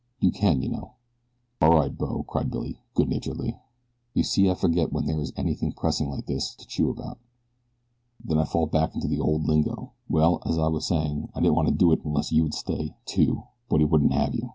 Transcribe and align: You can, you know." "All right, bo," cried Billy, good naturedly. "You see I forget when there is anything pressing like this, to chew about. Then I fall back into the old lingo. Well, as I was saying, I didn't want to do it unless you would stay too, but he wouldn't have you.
You 0.19 0.31
can, 0.31 0.63
you 0.63 0.69
know." 0.71 0.93
"All 1.61 1.75
right, 1.75 1.95
bo," 1.95 2.23
cried 2.23 2.49
Billy, 2.49 2.79
good 2.95 3.07
naturedly. 3.07 3.59
"You 4.15 4.23
see 4.23 4.49
I 4.49 4.55
forget 4.55 4.91
when 4.91 5.05
there 5.05 5.19
is 5.19 5.31
anything 5.35 5.73
pressing 5.73 6.09
like 6.09 6.25
this, 6.25 6.55
to 6.55 6.65
chew 6.65 6.89
about. 6.89 7.19
Then 8.19 8.39
I 8.39 8.45
fall 8.45 8.65
back 8.65 8.95
into 8.95 9.07
the 9.07 9.19
old 9.19 9.43
lingo. 9.47 9.91
Well, 10.09 10.41
as 10.43 10.57
I 10.57 10.69
was 10.69 10.87
saying, 10.87 11.29
I 11.35 11.39
didn't 11.39 11.53
want 11.53 11.67
to 11.67 11.75
do 11.75 11.91
it 11.91 12.03
unless 12.03 12.31
you 12.31 12.41
would 12.41 12.55
stay 12.55 12.95
too, 13.05 13.43
but 13.69 13.79
he 13.79 13.85
wouldn't 13.85 14.13
have 14.13 14.33
you. 14.33 14.49